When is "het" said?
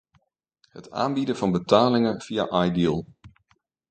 0.69-0.91